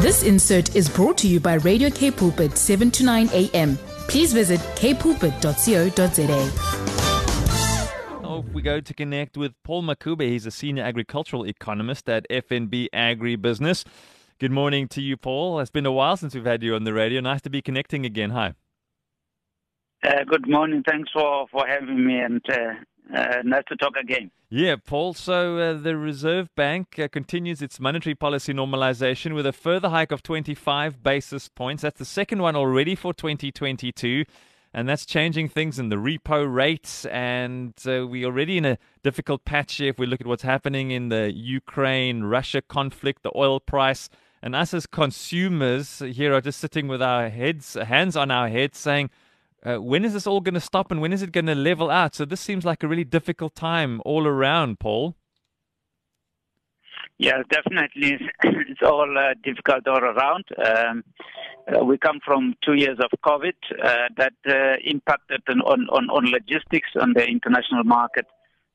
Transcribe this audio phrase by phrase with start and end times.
[0.00, 3.76] This insert is brought to you by Radio K Pulpit 7 to 9 a.m.
[4.08, 6.50] Please visit kpulpit.co.za.
[8.24, 10.22] Oh, we go to connect with Paul Makube.
[10.22, 13.84] He's a senior agricultural economist at FNB Agribusiness.
[14.38, 15.58] Good morning to you, Paul.
[15.58, 17.20] It's been a while since we've had you on the radio.
[17.20, 18.30] Nice to be connecting again.
[18.30, 18.54] Hi.
[20.04, 20.84] Uh, good morning.
[20.88, 22.74] Thanks for, for having me and uh,
[23.14, 24.30] uh, nice to talk again.
[24.50, 25.14] Yeah, Paul.
[25.14, 30.12] So uh, the Reserve Bank uh, continues its monetary policy normalization with a further hike
[30.12, 31.82] of 25 basis points.
[31.82, 34.24] That's the second one already for 2022.
[34.74, 37.06] And that's changing things in the repo rates.
[37.06, 40.90] And uh, we're already in a difficult patch here if we look at what's happening
[40.90, 44.08] in the Ukraine Russia conflict, the oil price.
[44.42, 48.78] And us as consumers here are just sitting with our heads, hands on our heads,
[48.78, 49.10] saying,
[49.64, 51.90] uh, when is this all going to stop and when is it going to level
[51.90, 52.14] out?
[52.14, 55.16] So this seems like a really difficult time all around, Paul.
[57.18, 58.18] Yeah, definitely.
[58.70, 60.44] It's all uh, difficult all around.
[60.64, 61.02] Um,
[61.66, 66.30] uh, we come from two years of COVID uh, that uh, impacted on, on, on
[66.30, 68.26] logistics on the international market.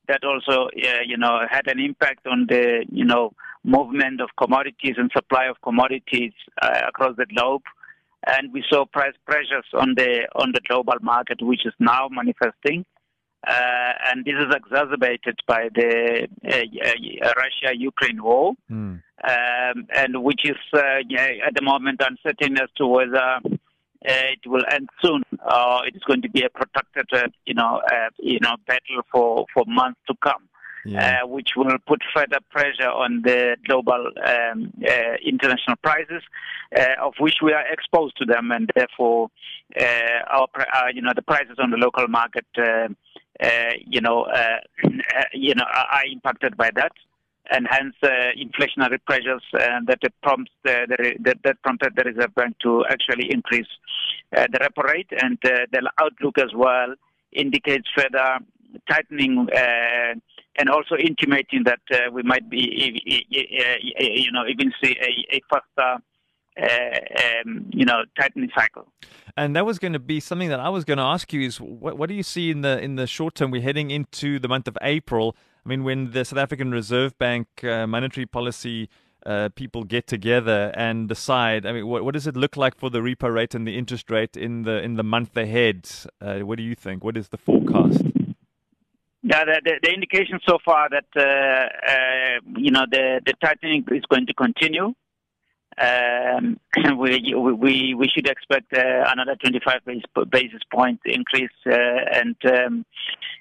[0.08, 3.32] That also, you know, had an impact on the, you know,
[3.64, 7.62] movement of commodities and supply of commodities uh, across the globe
[8.26, 12.84] and we saw price pressures on the on the global market, which is now manifesting.
[13.46, 18.98] Uh, and this is exacerbated by the uh, uh, Russia-Ukraine war, mm.
[19.22, 20.78] um, and which is uh,
[21.46, 23.50] at the moment uncertain as to whether uh,
[24.02, 27.82] it will end soon or it is going to be a protracted, uh, you know,
[28.18, 30.48] you know, battle for, for months to come
[30.84, 31.20] yeah.
[31.22, 36.22] uh, which will put further pressure on the global um, uh, international prices,
[36.76, 39.30] uh, of which we are exposed to them, and therefore,
[39.80, 39.84] uh,
[40.30, 42.88] our, uh, you know, the prices on the local market, uh,
[43.86, 44.26] you know,
[45.32, 46.92] you know, are, impacted by that.
[47.50, 50.86] And hence inflationary pressures that prompts the,
[51.22, 53.66] the, that prompted the Reserve Bank to actually increase
[54.30, 56.94] the repo rate, and the outlook as well
[57.32, 58.38] indicates further
[58.88, 59.46] tightening
[60.56, 62.94] and also intimating that uh, we might be,
[63.28, 66.02] you know, even see a, a faster,
[66.60, 68.86] uh, um, you know, tightening cycle.
[69.36, 71.60] And that was going to be something that I was going to ask you: is
[71.60, 73.50] what, what do you see in the in the short term?
[73.50, 75.36] We're heading into the month of April.
[75.64, 78.88] I mean, when the South African Reserve Bank uh, monetary policy
[79.26, 81.64] uh, people get together and decide.
[81.64, 84.10] I mean, what, what does it look like for the repo rate and the interest
[84.10, 85.88] rate in the in the month ahead?
[86.20, 87.02] Uh, what do you think?
[87.02, 88.02] What is the forecast?
[89.26, 93.82] Yeah, the, the, the indication so far that uh, uh, you know the, the tightening
[93.90, 94.92] is going to continue.
[95.80, 96.60] Um,
[96.98, 101.72] we, we we should expect uh, another 25 basis, basis point increase uh,
[102.12, 102.84] and um,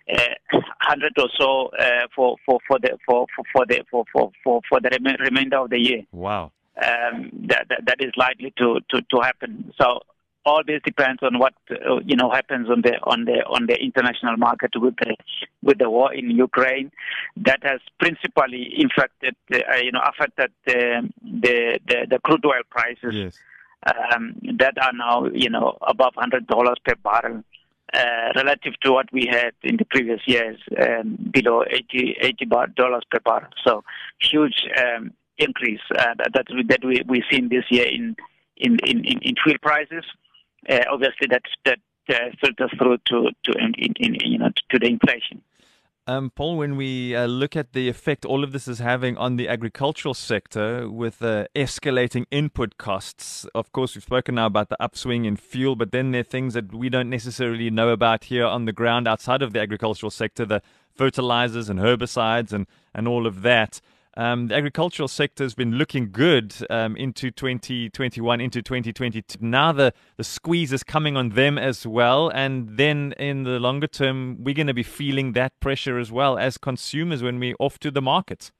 [0.09, 4.31] uh, 100 or so uh, for for for the for for, for the for for
[4.41, 4.89] for, for the
[5.19, 6.03] remainder of the year.
[6.13, 6.53] Wow.
[6.77, 9.73] Um, that, that that is likely to, to, to happen.
[9.79, 9.99] So
[10.45, 13.75] all this depends on what uh, you know happens on the on the on the
[13.81, 15.15] international market with the
[15.61, 16.91] with the war in Ukraine
[17.37, 23.15] that has principally infected uh, you know affected the, the the, the crude oil prices
[23.15, 23.39] yes.
[23.85, 27.43] um, that are now you know above hundred dollars per barrel.
[27.93, 32.15] Uh, relative to what we had in the previous years, um, below 80
[32.75, 33.49] dollars per barrel.
[33.63, 33.83] So
[34.19, 38.15] huge um, increase uh, that we, that we we've seen this year in
[38.57, 40.05] in, in, in fuel prices
[40.69, 41.79] uh, obviously that that
[42.09, 45.41] uh, filters through to to in, in, you know to the inflation.
[46.05, 49.37] Um, Paul, when we uh, look at the effect all of this is having on
[49.37, 54.75] the agricultural sector with uh, escalating input costs, of course, we've spoken now about the
[54.83, 58.45] upswing in fuel, but then there are things that we don't necessarily know about here
[58.45, 60.61] on the ground outside of the agricultural sector, the
[60.93, 63.79] fertilizers and herbicides and, and all of that.
[64.15, 69.39] Um, the agricultural sector has been looking good um, into 2021, into 2022.
[69.41, 72.29] Now the, the squeeze is coming on them as well.
[72.29, 76.37] And then in the longer term, we're going to be feeling that pressure as well
[76.37, 78.51] as consumers when we're off to the markets.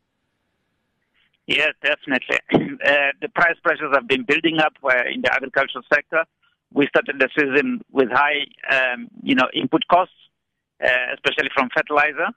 [1.47, 2.40] Yes, definitely.
[2.84, 6.26] Uh, the price pressures have been building up uh, in the agricultural sector.
[6.73, 10.14] We started the season with high, um, you know, input costs,
[10.84, 12.28] uh, especially from fertilizer.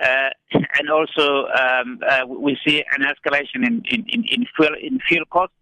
[0.00, 5.24] Uh, and also, um, uh, we see an escalation in, in, in, fuel, in fuel
[5.30, 5.54] costs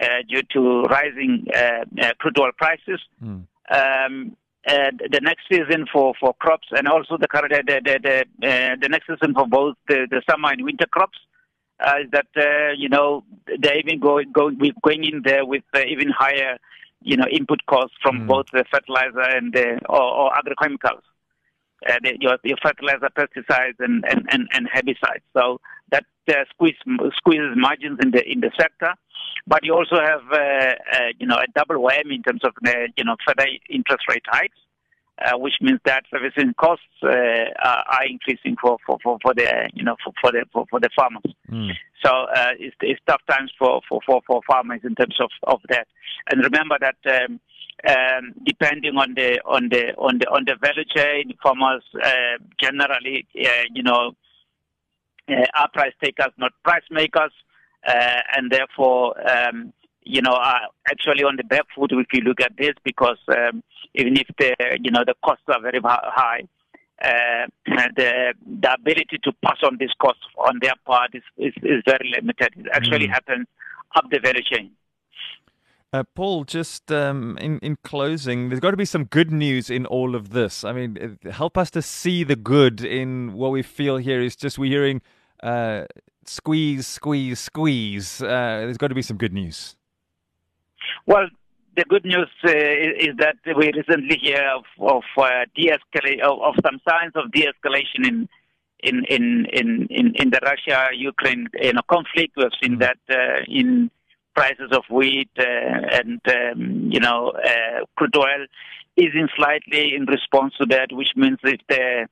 [0.00, 3.00] uh, due to rising uh, uh, crude oil prices.
[3.22, 3.46] Mm.
[3.70, 8.88] Um, the next season for, for crops and also the current the the, the, the
[8.88, 11.18] next season for both the, the summer and winter crops
[12.00, 12.28] is that
[12.78, 13.24] you know
[13.58, 16.58] they're even going going going in there with even higher
[17.00, 18.26] you know input costs from mm.
[18.28, 21.02] both the fertilizer and the, or, or agrochemicals
[21.88, 25.22] uh, the, your, your fertilizer, pesticides, and, and, and, and herbicides.
[25.36, 26.76] So that uh, squeeze,
[27.16, 28.94] squeezes margins in the in the sector.
[29.46, 32.88] But you also have, uh, uh, you know, a double whammy in terms of, the,
[32.96, 34.58] you know, further interest rate hikes,
[35.24, 39.82] uh, which means that servicing costs uh, are increasing for, for, for, for, the, you
[39.82, 41.22] know, for, for the for, for the farmers.
[41.50, 41.72] Mm.
[42.04, 45.60] So uh, it's, it's tough times for, for, for, for farmers in terms of, of
[45.68, 45.86] that.
[46.30, 46.96] And remember that.
[47.24, 47.40] Um,
[47.88, 53.26] um, depending on the on the on the on the value chain, farmers uh, generally,
[53.44, 54.12] uh, you know,
[55.28, 57.32] uh, are price takers, not price makers.
[57.84, 59.72] Uh, and therefore, um,
[60.04, 63.62] you know, are actually on the back foot if you look at this because um,
[63.94, 66.42] even if the, you know, the costs are very high,
[67.02, 67.46] uh,
[67.96, 72.12] the the ability to pass on this cost on their part is, is, is very
[72.14, 72.52] limited.
[72.56, 73.12] It actually mm.
[73.12, 73.46] happens
[73.96, 74.70] up the value chain.
[75.94, 79.84] Uh, Paul, just um, in in closing, there's got to be some good news in
[79.84, 80.64] all of this.
[80.64, 84.22] I mean, help us to see the good in what we feel here.
[84.22, 85.02] Is just we're hearing
[85.42, 85.84] uh,
[86.24, 88.22] squeeze, squeeze, squeeze.
[88.22, 89.76] Uh, there's got to be some good news.
[91.04, 91.28] Well,
[91.76, 96.54] the good news uh, is, that we recently hear of, of uh, de-escalate of, of,
[96.64, 98.28] some signs of de-escalation in
[98.82, 102.32] in in in in, in the Russia-Ukraine you know, conflict.
[102.36, 102.80] We've seen mm.
[102.80, 103.90] that uh, in
[104.34, 108.46] prices of wheat uh, and um, you know uh, crude oil
[108.96, 112.06] easing slightly in response to that, which means if the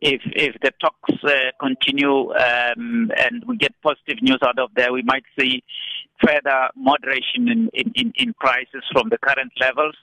[0.00, 4.92] if if the talks uh, continue um, and we get positive news out of there,
[4.92, 5.62] we might see
[6.24, 9.94] further moderation in, in, in prices from the current levels,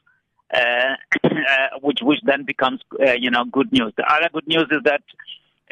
[0.54, 3.94] uh, uh, which which then becomes uh, you know good news.
[3.98, 5.04] The other good news is that.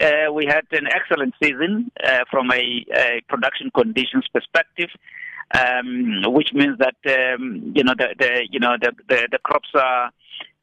[0.01, 1.91] Uh, we had an excellent season
[2.31, 4.87] from a, a, production conditions perspective,
[5.57, 9.69] um, which means that um, you know the, the you know the, the, the crops
[9.73, 10.11] are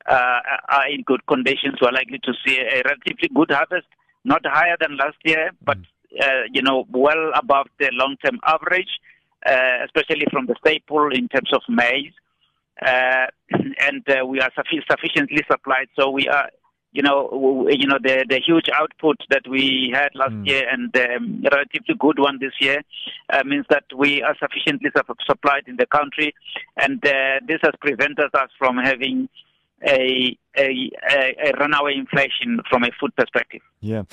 [0.07, 1.77] uh, are in good conditions.
[1.81, 3.87] We're likely to see a relatively good harvest,
[4.25, 5.79] not higher than last year, but
[6.21, 9.01] uh, you know well above the long-term average,
[9.45, 12.13] uh, especially from the staple in terms of maize.
[12.85, 16.51] Uh, and uh, we are suffi- sufficiently supplied, so we are
[16.97, 20.47] you know, you know the the huge output that we had last mm.
[20.47, 22.81] year and the um, relatively good one this year
[23.31, 26.35] uh, means that we are sufficiently su- supplied in the country,
[26.79, 29.29] and uh, this has prevented us from having
[29.87, 33.61] a, a, a runaway inflation from a food perspective.
[33.81, 34.05] Yeah.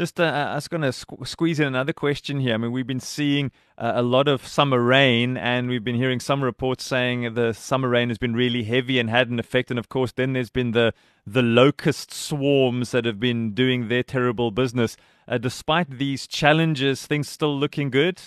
[0.00, 2.54] Just, uh, I was going to squ- squeeze in another question here.
[2.54, 6.20] I mean, we've been seeing uh, a lot of summer rain, and we've been hearing
[6.20, 9.68] some reports saying the summer rain has been really heavy and had an effect.
[9.70, 10.94] And of course, then there's been the
[11.26, 14.96] the locust swarms that have been doing their terrible business.
[15.28, 18.22] Uh, despite these challenges, things still looking good.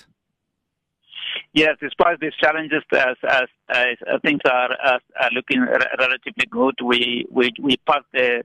[1.53, 5.61] Yes, despite these challenges, as, as, as uh, things are, are looking
[5.97, 8.43] relatively good, we we we passed the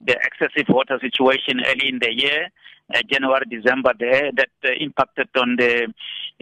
[0.00, 2.48] the excessive water situation early in the year,
[2.94, 5.92] uh, January, December, there that uh, impacted on the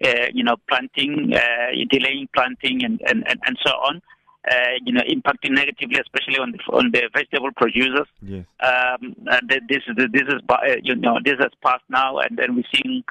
[0.04, 4.02] uh, you know planting, uh, delaying planting, and, and, and, and so on.
[4.50, 8.08] Uh, you know, impacting negatively, especially on the on the vegetable producers.
[8.20, 8.44] Yes.
[8.58, 9.14] Um,
[9.46, 10.40] this this is
[10.82, 13.04] you know this has passed now, and then we're seeing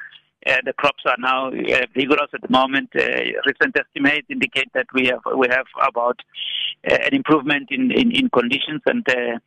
[0.46, 2.90] uh, the crops are now uh, vigorous at the moment.
[2.94, 3.02] Uh,
[3.46, 6.18] recent estimates indicate that we have we have about
[6.90, 9.38] uh, an improvement in, in, in conditions, and uh,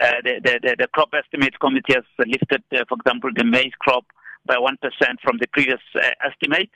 [0.00, 4.04] uh, the, the, the crop estimates committee has lifted, for example, the maize crop
[4.44, 5.80] by one percent from the previous
[6.24, 6.70] estimate.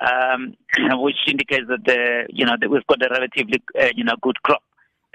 [0.00, 0.56] Um,
[1.00, 3.62] which indicates that the, you know that we've got a relatively
[3.94, 4.62] you know good crop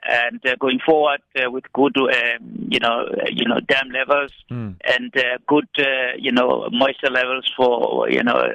[0.03, 4.31] and uh, going forward uh, with good, um, you know, uh, you know, dam levels
[4.49, 4.75] mm.
[4.85, 8.47] and uh, good, uh, you know, moisture levels for, you know,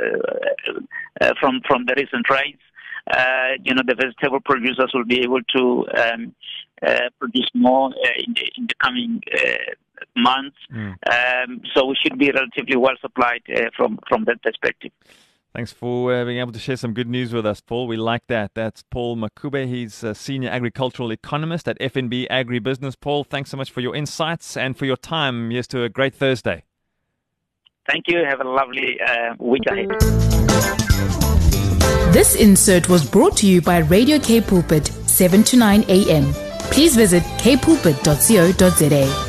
[1.21, 2.61] uh, from from the recent rains,
[3.65, 6.35] you know, the vegetable producers will be able to um,
[7.19, 9.21] produce more in the in the coming
[10.17, 10.57] months.
[10.73, 10.95] Mm.
[11.11, 13.43] Um, so we should be relatively well supplied
[13.77, 14.93] from from that perspective.
[15.54, 17.87] Thanks for uh, being able to share some good news with us, Paul.
[17.87, 18.50] We like that.
[18.54, 19.68] That's Paul Makube.
[19.68, 22.99] He's a senior agricultural economist at FNB Agribusiness.
[22.99, 25.52] Paul, thanks so much for your insights and for your time.
[25.52, 26.64] Yes, to a great Thursday.
[27.88, 28.25] Thank you.
[28.28, 29.90] Have a lovely uh, week ahead.
[32.12, 36.32] This insert was brought to you by Radio K Pulpit, 7 to 9 a.m.
[36.73, 39.24] Please visit kpulpit.co.za.